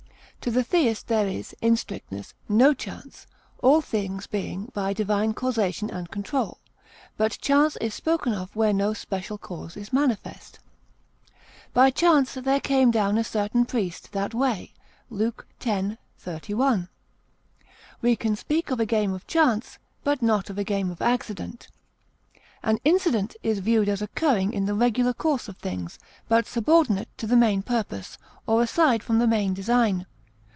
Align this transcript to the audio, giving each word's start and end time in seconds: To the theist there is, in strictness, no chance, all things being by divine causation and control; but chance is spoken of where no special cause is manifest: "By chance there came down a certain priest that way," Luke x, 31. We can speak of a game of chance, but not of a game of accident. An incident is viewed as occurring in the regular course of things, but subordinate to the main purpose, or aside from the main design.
To 0.45 0.49
the 0.49 0.63
theist 0.63 1.05
there 1.07 1.27
is, 1.27 1.55
in 1.61 1.75
strictness, 1.75 2.33
no 2.49 2.73
chance, 2.73 3.27
all 3.61 3.79
things 3.79 4.25
being 4.25 4.71
by 4.73 4.91
divine 4.91 5.35
causation 5.35 5.91
and 5.91 6.09
control; 6.09 6.59
but 7.15 7.37
chance 7.41 7.75
is 7.77 7.93
spoken 7.93 8.33
of 8.33 8.55
where 8.55 8.73
no 8.73 8.93
special 8.95 9.37
cause 9.37 9.77
is 9.77 9.93
manifest: 9.93 10.57
"By 11.75 11.91
chance 11.91 12.33
there 12.33 12.59
came 12.59 12.89
down 12.89 13.19
a 13.19 13.23
certain 13.23 13.65
priest 13.65 14.13
that 14.13 14.33
way," 14.33 14.73
Luke 15.11 15.45
x, 15.63 15.97
31. 16.17 16.89
We 18.01 18.15
can 18.15 18.35
speak 18.35 18.71
of 18.71 18.79
a 18.79 18.85
game 18.87 19.13
of 19.13 19.27
chance, 19.27 19.77
but 20.03 20.23
not 20.23 20.49
of 20.49 20.57
a 20.57 20.63
game 20.63 20.89
of 20.89 21.03
accident. 21.03 21.67
An 22.63 22.79
incident 22.83 23.35
is 23.43 23.59
viewed 23.59 23.87
as 23.87 24.01
occurring 24.01 24.53
in 24.53 24.65
the 24.65 24.73
regular 24.73 25.13
course 25.13 25.47
of 25.47 25.57
things, 25.57 25.99
but 26.27 26.47
subordinate 26.47 27.15
to 27.19 27.27
the 27.27 27.37
main 27.37 27.61
purpose, 27.61 28.17
or 28.47 28.63
aside 28.63 29.03
from 29.03 29.19
the 29.19 29.27
main 29.27 29.53
design. 29.53 30.07